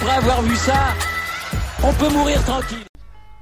[0.00, 0.94] après avoir vu ça,
[1.82, 2.84] on peut mourir tranquille.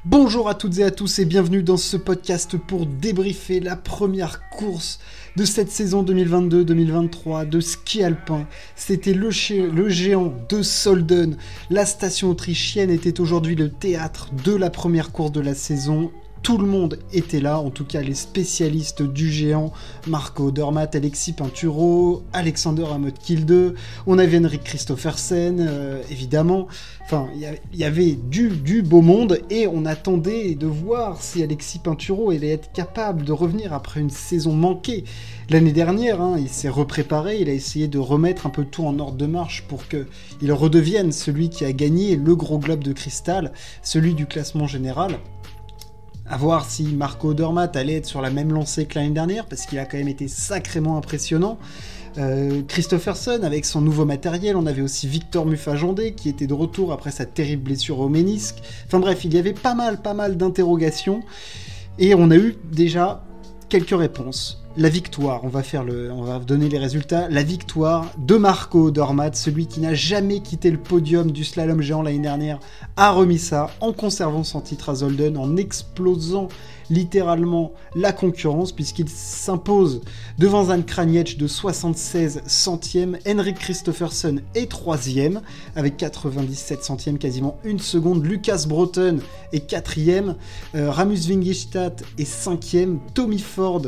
[0.07, 4.49] Bonjour à toutes et à tous et bienvenue dans ce podcast pour débriefer la première
[4.49, 4.99] course
[5.37, 8.47] de cette saison 2022-2023 de ski alpin.
[8.75, 9.29] C'était le,
[9.71, 11.37] le, géant de Solden.
[11.69, 16.11] La station autrichienne était aujourd'hui le théâtre de la première course de la saison
[16.47, 19.73] tout le monde était là, en tout cas les spécialistes du géant,
[20.07, 23.75] Marco Dermat, Alexis Pinturo, Alexander Amott Kilde,
[24.07, 26.69] on avait Henrik Christophersen, euh, évidemment.
[27.05, 31.81] Enfin, il y, avait du, du, beau monde et on attendait de voir si Alexis
[31.81, 35.03] Pinturo allait être capable de revenir après une saison manquée.
[35.49, 38.99] L'année dernière, hein, il s'est repréparé, il a essayé de remettre un peu tout en
[39.01, 43.53] ordre de marche pour qu'il redevienne celui qui a gagné le gros globe de cristal,
[43.83, 45.19] celui du classement général.
[46.29, 49.65] À voir si Marco Odermatt allait être sur la même lancée que l'année dernière, parce
[49.65, 51.59] qu'il a quand même été sacrément impressionnant.
[52.19, 56.93] Euh, Christopherson avec son nouveau matériel, on avait aussi Victor Muffajandé qui était de retour
[56.93, 58.57] après sa terrible blessure au ménisque.
[58.87, 61.23] Enfin bref, il y avait pas mal, pas mal d'interrogations
[61.99, 63.23] et on a eu déjà
[63.69, 67.29] quelques réponses la victoire, on va donner les résultats.
[67.31, 72.03] La victoire de Marco Dormat, celui qui n'a jamais quitté le podium du slalom géant
[72.03, 72.61] l'année dernière,
[72.97, 76.49] a remis ça en conservant son titre à Zolden, en explosant
[76.91, 80.03] littéralement la concurrence puisqu'il s'impose
[80.39, 83.19] devant Zan Kraniec de 76 centièmes.
[83.27, 85.41] Henrik Christopherson est troisième
[85.75, 88.25] avec 97 centièmes, quasiment une seconde.
[88.25, 89.19] Lucas Broughton
[89.53, 90.37] est quatrième.
[90.75, 93.01] Euh, Ramus Wingestad est cinquième.
[93.15, 93.83] Tommy Ford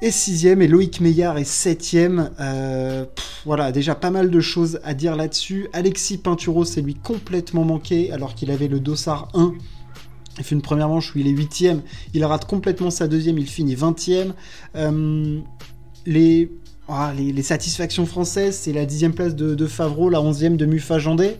[0.00, 2.30] est sixième et Loïc Meillard est septième.
[2.40, 3.04] Euh,
[3.44, 5.68] voilà, déjà pas mal de choses à dire là-dessus.
[5.72, 9.54] Alexis Pinturo s'est lui complètement manqué alors qu'il avait le dossard 1.
[10.38, 11.82] Il fait une première manche où il est huitième.
[12.14, 14.34] Il rate complètement sa deuxième, il finit vingtième.
[14.76, 15.40] Euh,
[16.06, 16.52] les,
[16.88, 21.00] ah, les, satisfactions françaises, c'est la dixième place de, de Favreau, la onzième de Mufa
[21.00, 21.36] Jandé.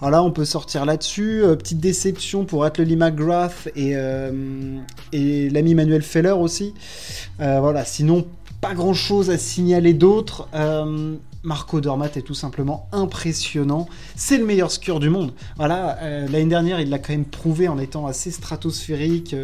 [0.00, 1.42] Alors là, on peut sortir là-dessus.
[1.42, 4.78] Euh, petite déception pour Atley McGrath et, euh,
[5.12, 6.74] et l'ami Manuel Feller aussi.
[7.40, 8.26] Euh, voilà, sinon,
[8.60, 10.48] pas grand-chose à signaler d'autre.
[11.42, 13.88] Marco Dormat est tout simplement impressionnant.
[14.14, 15.32] C'est le meilleur skieur du monde.
[15.56, 19.36] Voilà, l'année dernière, il l'a quand même prouvé en étant assez stratosphérique,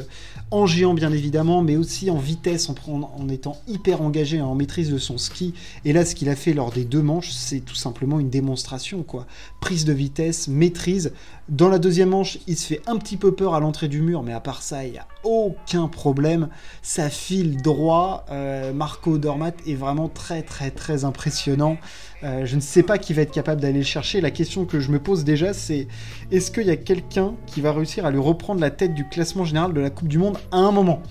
[0.51, 2.75] en géant bien évidemment, mais aussi en vitesse, en,
[3.17, 5.55] en étant hyper engagé en maîtrise de son ski.
[5.85, 9.03] Et là, ce qu'il a fait lors des deux manches, c'est tout simplement une démonstration,
[9.03, 9.27] quoi.
[9.61, 11.13] Prise de vitesse, maîtrise.
[11.49, 14.23] Dans la deuxième manche, il se fait un petit peu peur à l'entrée du mur,
[14.23, 16.49] mais à part ça, il n'y a aucun problème.
[16.83, 18.25] Ça file droit.
[18.31, 21.77] Euh, Marco Dormat est vraiment très très très impressionnant.
[22.25, 24.21] Euh, je ne sais pas qui va être capable d'aller le chercher.
[24.21, 25.89] La question que je me pose déjà, c'est
[26.31, 29.45] est-ce qu'il y a quelqu'un qui va réussir à lui reprendre la tête du classement
[29.45, 31.03] général de la Coupe du Monde à un moment?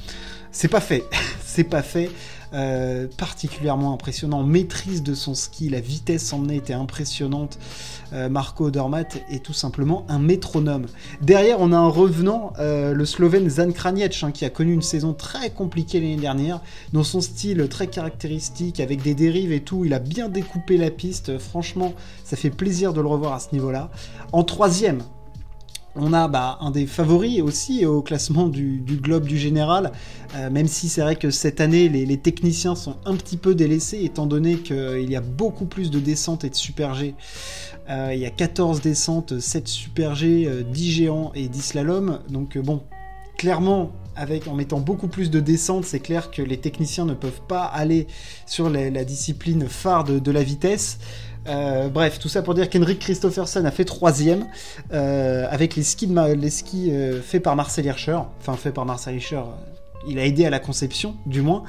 [0.52, 1.04] C'est pas fait.
[1.52, 2.10] c'est pas fait.
[2.54, 4.44] Euh, particulièrement impressionnant.
[4.44, 7.58] Maîtrise de son ski, la vitesse emmenée était impressionnante.
[8.12, 10.86] Euh, Marco Odermatt est tout simplement un métronome.
[11.22, 14.82] Derrière, on a un revenant, euh, le Slovène Zan Kraniec, hein, qui a connu une
[14.82, 16.60] saison très compliquée l'année dernière,
[16.92, 19.86] dans son style très caractéristique, avec des dérives et tout.
[19.86, 21.38] Il a bien découpé la piste.
[21.38, 21.94] Franchement,
[22.26, 23.92] ça fait plaisir de le revoir à ce niveau-là.
[24.34, 25.04] En troisième,
[25.96, 29.92] on a bah, un des favoris aussi au classement du, globe du général,
[30.36, 34.02] euh, même si c'est vrai que cette année les, techniciens sont un petit peu délaissés
[34.04, 37.16] étant donné qu'il y a beaucoup plus de descentes et de super G.
[37.90, 42.20] Euh, il y a 14 descentes, 7 super G, 10 euh, géants et 10 slalom.
[42.30, 42.84] Donc bon,
[43.38, 43.92] clairement,
[44.48, 48.08] en mettant beaucoup plus de descentes, c'est clair que les techniciens ne peuvent pas aller
[48.46, 51.00] sur la, discipline phare de la vitesse.
[51.48, 54.46] Euh, bref, tout ça pour dire qu'Henrik Christophersen a fait troisième
[54.94, 58.20] euh, avec les skis, euh, faits par Marcel Hirscher.
[58.40, 59.42] Enfin, fait par Marcel Hirscher.
[60.08, 61.64] Il a aidé à la conception, du moins.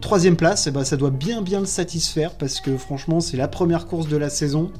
[0.00, 3.46] troisième place, eh ben, ça doit bien bien le satisfaire parce que franchement, c'est la
[3.46, 4.72] première course de la saison.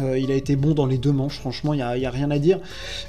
[0.00, 2.38] Euh, il a été bon dans les deux manches, franchement, il n'y a, rien à
[2.38, 2.60] dire.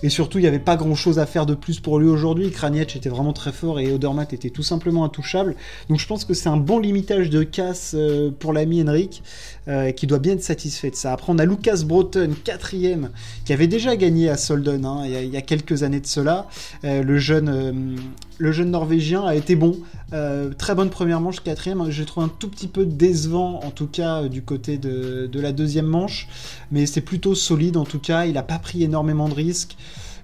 [0.03, 2.51] Et surtout, il n'y avait pas grand chose à faire de plus pour lui aujourd'hui.
[2.51, 5.55] Kraniec était vraiment très fort et Odermatt était tout simplement intouchable.
[5.89, 9.23] Donc je pense que c'est un bon limitage de casse euh, pour l'ami Henrik,
[9.67, 11.13] euh, qui doit bien être satisfait de ça.
[11.13, 13.11] Après, on a Lucas Broughton, quatrième,
[13.45, 16.47] qui avait déjà gagné à Solden hein, il, y a, quelques années de cela.
[16.83, 17.97] le jeune
[18.39, 19.77] le jeune Norvégien a été bon.
[20.13, 21.91] Euh, très bonne première manche, quatrième.
[21.91, 25.85] J'ai trouvé un tout petit peu décevant, en tout cas, du côté de, la deuxième
[25.85, 26.27] manche.
[26.71, 28.25] Mais c'est plutôt solide, en tout cas.
[28.25, 29.75] Il n'a pas pris énormément de risques.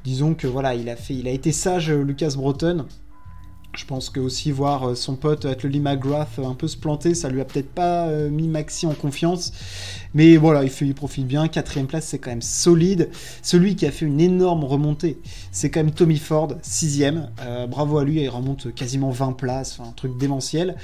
[0.06, 2.86] Disons que voilà, il a, fait, il a été sage, Lucas Breton.
[3.76, 7.30] Je pense que aussi voir euh, son pote Atley McGrath un peu se planter, ça
[7.30, 9.52] lui a peut-être pas mis Maxi en confiance.
[10.14, 11.48] Mais voilà, il profite bien.
[11.48, 13.10] Quatrième place, c'est quand même solide.
[13.42, 15.20] Celui qui a fait une énorme remontée,
[15.52, 17.30] c'est quand même Tommy Ford, sixième.
[17.70, 20.78] bravo à lui, il remonte quasiment 20 places, un truc démentiel.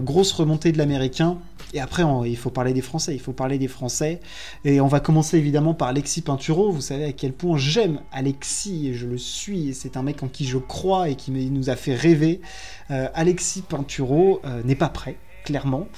[0.00, 1.36] grosse remontée de l'américain.
[1.74, 3.14] Et après, il faut parler des Français.
[3.14, 4.20] Il faut parler des Français.
[4.64, 6.70] Et on va commencer évidemment par Alexis Pinturo.
[6.70, 9.74] Vous savez à quel point j'aime Alexis et je le suis.
[9.74, 12.21] C'est un mec en qui je crois et qui nous a fait rêver.
[12.90, 15.88] Euh, Alexis Pinturo euh, n'est pas prêt clairement.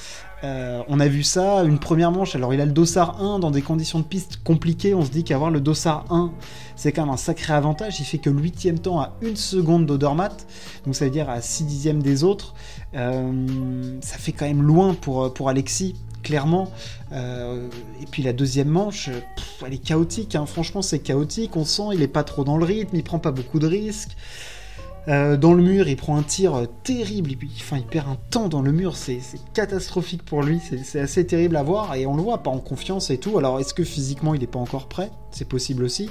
[0.42, 3.50] Euh, on a vu ça, une première manche, alors il a le dossard 1 dans
[3.50, 6.32] des conditions de piste compliquées, on se dit qu'avoir le dossard 1,
[6.76, 9.84] c'est quand même un sacré avantage, il fait que le huitième temps à une seconde
[9.84, 10.46] d'Odermatt,
[10.86, 12.54] donc ça veut dire à 6 dixièmes des autres,
[12.94, 16.70] ça fait quand même loin pour, pour Alexis, clairement.
[17.12, 19.10] Et puis la deuxième manche,
[19.64, 20.46] elle est chaotique, hein.
[20.46, 23.30] franchement c'est chaotique, on sent il est pas trop dans le rythme, il prend pas
[23.30, 24.16] beaucoup de risques.
[25.06, 28.16] Euh, dans le mur, il prend un tir euh, terrible, il, enfin, il perd un
[28.30, 29.20] temps dans le mur, c'est
[29.52, 33.10] catastrophique pour lui, c'est assez terrible à voir, et on le voit, pas en confiance
[33.10, 33.36] et tout.
[33.36, 35.10] Alors, est-ce que physiquement il n'est pas encore prêt?
[35.30, 36.08] C'est possible aussi.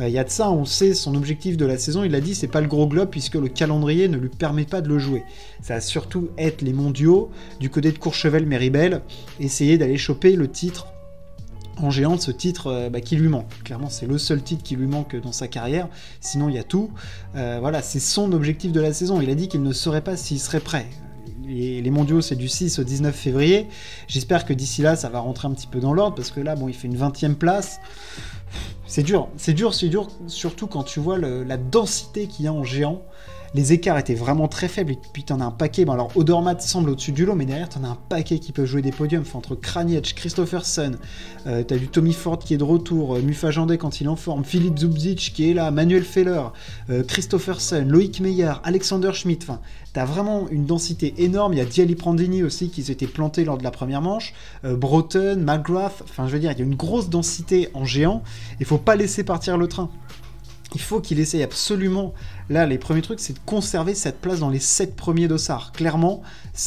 [0.00, 2.20] Euh, il y a de ça, on sait son objectif de la saison, il a
[2.20, 4.98] dit, c'est pas le gros globe, puisque le calendrier ne lui permet pas de le
[4.98, 5.22] jouer.
[5.62, 9.00] Ça va surtout être les mondiaux, du côté de Courchevel-Méribel,
[9.40, 10.88] essayer d'aller choper le titre
[11.76, 13.62] en géant ce titre euh, bah, qui lui manque.
[13.64, 15.88] Clairement, c'est le seul titre qui lui manque dans sa carrière.
[16.20, 16.90] Sinon, il y a tout.
[17.36, 19.20] Euh, voilà, c'est son objectif de la saison.
[19.20, 20.86] Il a dit qu'il ne saurait pas s'il serait prêt.
[21.44, 23.68] Les, mondiaux, c'est du 6 au 19 février.
[24.08, 26.56] J'espère que d'ici là, ça va rentrer un petit peu dans l'ordre parce que là,
[26.56, 27.78] bon, il fait une 20e place.
[28.88, 32.52] C'est dur, c'est dur, c'est dur, surtout quand tu vois la densité qu'il y a
[32.52, 33.02] en géant
[33.56, 36.60] les écarts étaient vraiment très faibles, et puis t'en as un paquet, bon alors Odermatt
[36.60, 39.24] semble au-dessus du lot, mais derrière t'en as un paquet qui peuvent jouer des podiums,
[39.32, 40.92] entre Kraniec, Christopherson,
[41.46, 44.10] euh, t'as du Tommy Ford qui est de retour, euh, Mufa Jandé quand il est
[44.10, 46.42] en forme, Philippe Zubzic qui est là, Manuel Feller,
[46.90, 47.02] euh,
[47.86, 49.60] Loïc Meyer, Alexander Schmidt, enfin,
[49.94, 53.56] t'as vraiment une densité énorme, il y a Diali Prandini aussi qui s'était planté lors
[53.56, 57.08] de la première manche, Broughton, McGrath, enfin je veux dire, il y a une grosse
[57.08, 58.22] densité en géant,
[58.60, 59.88] il faut pas laisser partir le train
[60.76, 62.12] il faut qu'il essaye absolument.
[62.50, 65.72] Là, les premiers trucs, c'est de conserver cette place dans les 7 premiers dossards.
[65.72, 66.20] Clairement,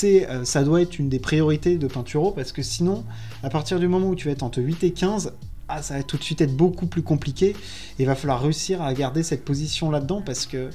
[0.04, 3.04] euh, ça doit être une des priorités de Pinturo parce que sinon,
[3.44, 5.34] à partir du moment où tu vas être entre 8 et 15,
[5.68, 7.50] ah, ça va tout de suite être beaucoup plus compliqué.
[7.50, 7.56] Et
[8.00, 10.72] il va falloir réussir à garder cette position là-dedans parce que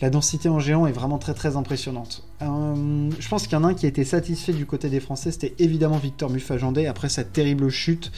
[0.00, 2.24] la densité en géant est vraiment très très impressionnante.
[2.42, 5.00] Euh, je pense qu'il y en a un qui a été satisfait du côté des
[5.00, 8.10] Français, c'était évidemment Victor Mufajandé après sa terrible chute.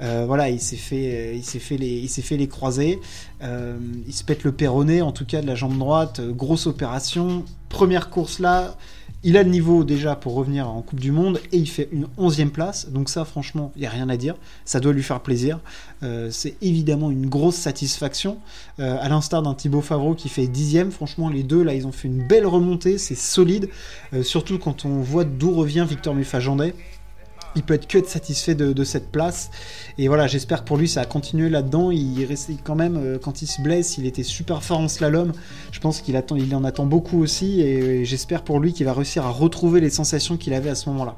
[0.00, 2.98] Euh, voilà, il s'est fait, il s'est fait les, il s'est fait croisés.
[3.42, 6.20] Euh, il se pète le péroné, en tout cas de la jambe droite.
[6.20, 7.44] grosse opération.
[7.68, 8.76] Première course là,
[9.22, 12.06] il a le niveau déjà pour revenir en Coupe du Monde et il fait une
[12.18, 12.88] 11e place.
[12.88, 14.34] Donc ça, franchement, il n'y a rien à dire.
[14.64, 15.60] Ça doit lui faire plaisir.
[16.02, 18.38] Euh, c'est évidemment une grosse satisfaction.
[18.78, 20.90] Euh, à l'instar d'un Thibaut Favreau qui fait 10e.
[20.90, 22.96] Franchement, les deux, là, ils ont fait une belle remontée.
[22.96, 23.68] C'est solide.
[24.14, 26.74] Euh, surtout quand on voit d'où revient Victor Mufajandet
[27.56, 29.50] il peut être que satisfait de, cette place.
[29.98, 31.90] Et voilà, j'espère que pour lui, ça a continué là-dedans.
[31.90, 35.32] Il restait quand même, euh, quand il se blesse, il était super fort en slalom.
[35.72, 37.60] Je pense qu'il attend, il en attend beaucoup aussi.
[37.60, 40.88] Et, j'espère pour lui qu'il va réussir à retrouver les sensations qu'il avait à ce
[40.90, 41.16] moment-là.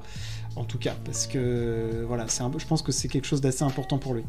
[0.57, 3.99] En tout cas, parce que voilà, c'est je pense que c'est quelque chose d'assez important
[3.99, 4.25] pour lui.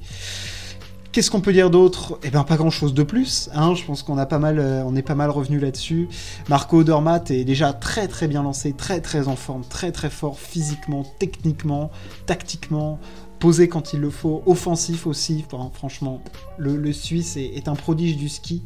[1.14, 2.18] Qu'est-ce qu'on peut dire d'autre?
[2.24, 3.48] Eh bien, pas grand-chose de plus.
[3.54, 3.76] Hein.
[3.76, 6.10] Je pense qu'on a pas mal, euh, est pas mal revenu là-dessus.
[6.50, 10.40] Marco Dormat est déjà très très bien lancé, très très en forme, très très fort
[10.40, 11.92] physiquement, techniquement,
[12.26, 12.98] tactiquement,
[13.38, 15.46] posé quand il le faut, offensif aussi.
[15.74, 16.20] franchement,
[16.58, 18.64] le, Suisse est, un prodige du ski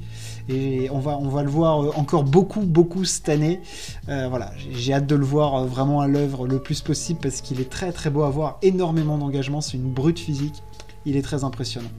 [0.47, 3.59] et on va, on va le voir euh, encore beaucoup beaucoup cette année.
[4.07, 7.59] Euh, voilà, j'ai hâte de le voir vraiment à l'œuvre le plus possible parce qu'il
[7.59, 10.63] est très très beau à voir, énormément d'engagement, c'est une brute physique
[11.07, 11.89] il est très impressionnant.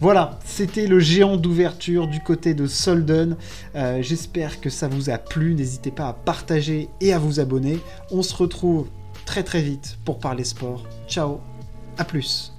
[0.00, 3.36] Voilà, c'était le géant d'ouverture du côté de Solden.
[3.74, 5.54] Euh, j'espère que ça vous a plu.
[5.54, 7.78] N'hésitez pas à partager et à vous abonner.
[8.10, 8.88] On se retrouve
[9.26, 10.84] très très vite pour parler sport.
[11.08, 11.40] Ciao,
[11.98, 12.53] à plus.